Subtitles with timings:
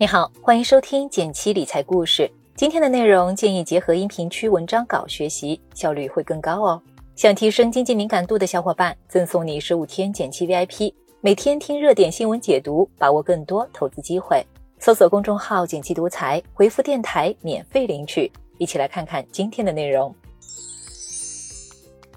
[0.00, 2.30] 你好，欢迎收听简七理财故事。
[2.56, 6.80] 今天的内容建议结合音频区文章稿学习，效率会更高哦。
[7.16, 14.42] 想提升经济敏感度的小伙伴，赠送你十五天简七 VIP，每天听热点新闻解读，把握更多投资机会。
[14.78, 18.32] 搜索公众号“简七独裁，回复“电台”免费领取。
[18.56, 20.14] 一起来看看今天的内容。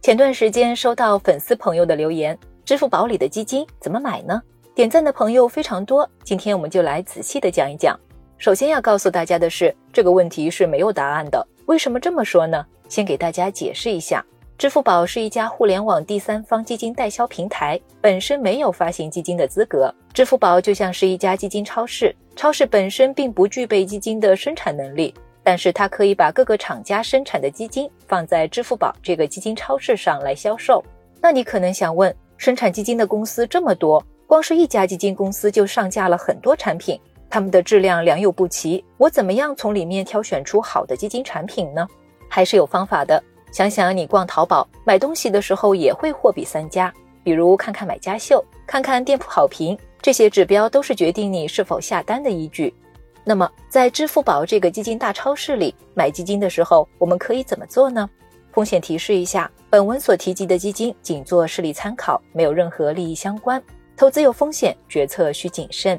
[0.00, 4.40] 前段时间收到粉丝朋友的留言，支付宝里的基金怎么买呢？
[4.76, 7.98] 点赞的朋友非常多，今天我们就来仔细的讲一讲。
[8.36, 11.42] 首先要告诉大家的是，这个问题是没有答案的。
[11.64, 12.62] 为什么这么说呢？
[12.86, 14.22] 先给大家解释一下，
[14.58, 19.90] 支付宝是一家互联网第三方基金代销平台，本身没有发行基金的资格。
[20.12, 30.84] 支付宝就像是一家基金超市，超市本身并不具备基金的生产能力，但是它可以把各个厂家生产的基金放在支付宝这个基金超市上来销售。
[31.18, 34.04] 那你可能想问，生产基金的公司这么多？
[34.26, 38.84] 光是一家基金公司就上架了很多产品，他们的质量良莠不齐。
[38.96, 41.86] 我怎么样从里面挑选出好的基金产品呢？
[42.28, 43.22] 还是有方法的。
[43.52, 46.92] 想想你逛淘宝买东西的时候也会货比三家，
[47.22, 52.74] 比如看看买家秀，看看店铺好评，这些指标都是决定你是否下单的依据。
[53.22, 58.10] 那么在支付宝这个基金大超市里买基金的时候，我们可以怎么做呢？
[58.52, 63.62] 风险提示一下，本文所提及的基金仅做示例参考，没有任何利益相关。
[63.96, 65.98] 投资有风险，决策需谨慎。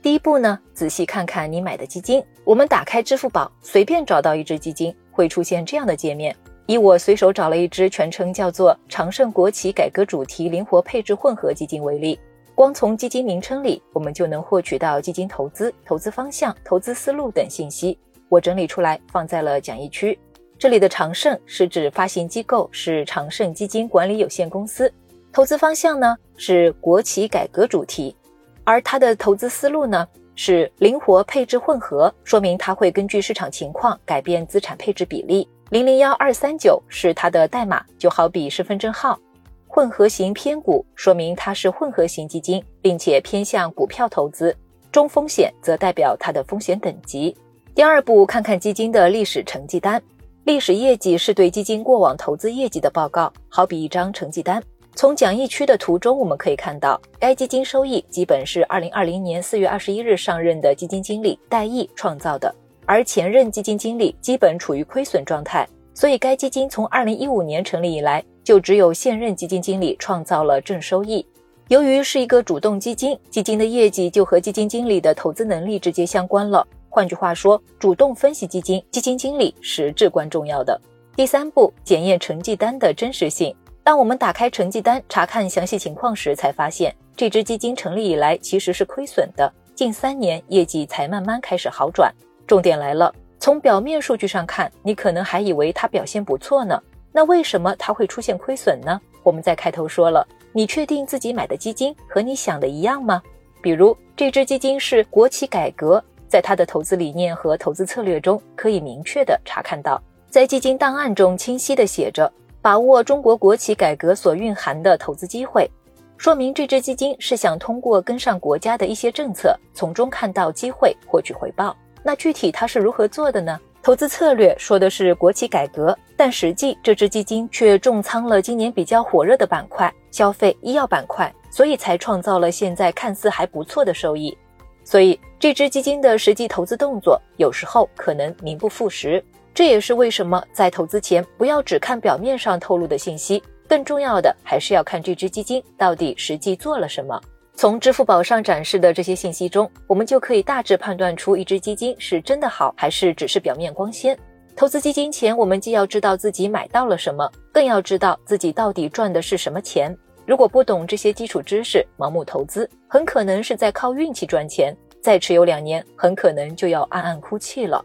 [0.00, 2.22] 第一步呢，仔细看看你买的基金。
[2.44, 6.34] 我们打开支付宝，随便找到一只基金，会出现这样的界面。
[6.66, 12.16] 以我随手找了一只全称叫做“长盛国企改革主题灵活配置混合基金”为例，
[12.54, 17.98] 光从基金名称里，我们就能获取到基金投资、投资方向、投资思路等信息。
[18.28, 20.16] 我整理出来放在了讲义区。
[20.56, 24.92] 这里的长盛是指发行机构是长盛基金管理有限公司。
[25.36, 28.16] 投资方向呢是国企改革主题，
[28.64, 35.46] 而它的投资思路呢是灵活配置混合，说明它会根据市场情况改变资产配置比例。
[35.68, 39.20] 零零幺二三九是它的代码，就好比身份证号。
[39.66, 44.56] 混合型偏股说明它是混合型基金，并且偏向股票投资。
[44.90, 47.36] 中风险则代表它的风险等级。
[47.74, 50.02] 第二步，看看基金的历史成绩单。
[50.44, 54.62] 历史业绩是对基金过往投资业绩的报告，好比一张成绩单。
[54.96, 62.52] 从讲义区的图中，我们可以看到，该基金收益基本是二零二零年四月二十一日上任的基金经理戴毅创造的，
[62.86, 71.24] 而前任基金经理基本处于亏损状态，所以该基金从二零一五年成立以来，就只有现任基金经理创造了正收益。
[71.68, 76.66] 由于是一个主动基金，基金的业绩就和基金经理的投资能力直接相关了。
[76.88, 80.80] 换句话说，主动分析基金，基金经理是至关重要的。
[81.14, 83.54] 第三步，检验成绩单的真实性。
[83.86, 92.12] 当我们打开成绩单查看详细情况时，才发现这支基金成立以来其实是亏损的，近三年业绩才慢慢开始好转。
[92.48, 96.82] 重点来了，从表面数据上看，你可能还以为它表现不错呢。
[97.12, 99.00] 那为什么它会出现亏损呢？
[99.22, 103.22] 我们在开头说了，你确定自己买的基金和你想的一样吗？
[103.62, 112.28] 比如这支基金是国企改革，在它的投资理念和投资策略中可以明确的查看到，在基金档案中清晰的写着。
[112.66, 115.70] 把握中国国企改革所蕴含的投资机会，
[116.16, 121.76] 说明这支基金是想通过跟上国家的一些政策，从中看到机会，获取回报。
[122.02, 123.56] 那具体它是如何做的呢？
[123.84, 134.36] 投资策略说的是国企改革，但实际这支基金却重仓了今年比较火热的板块——消费、医药板块，所以才创造了现在看似还不错的收益。
[134.82, 139.24] 所以这支基金的实际投资动作，有时候可能名不副实。
[139.56, 147.18] 这也是为什么在投资前不要只看表面上透露的信息，更重要的还是要看这只基金到底实际做了什么。
[147.54, 154.14] 从支付宝上展示的这些信息中，我们就可以大致判断出一只基金是真的好，还是只是表面光鲜。
[154.54, 159.96] 投资基金前，我们既要知道自己买到了什么，更要知道自己到底赚的是什么钱。
[160.26, 167.82] 如果不懂这些基础知识，盲目投资，很可能是在靠运气赚钱，再持有两年，很可能就要暗暗哭泣了。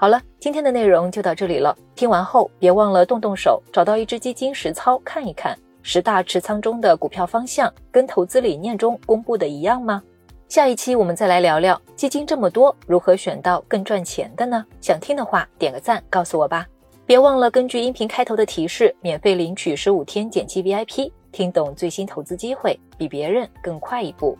[0.00, 1.76] 好了，今天的内容就到这里了。
[1.96, 10.00] 听完后别忘了动动手，找到一只基金实操看一看，十大持仓中的股票方向跟投资理念中公布的一样吗？
[10.48, 14.64] 下一期我们再来聊聊基金这么多，如何选到更赚钱的呢？
[14.80, 16.64] 想听的话点个赞告诉我吧。
[17.04, 24.38] 别忘了根据音频开头的提示，免费领取十五天减七 VIP，听懂最新投资机会，比别人更快一步。